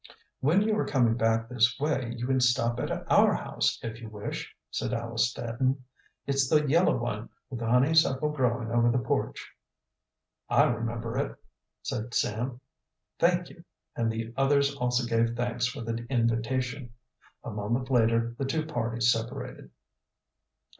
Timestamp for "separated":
19.11-19.69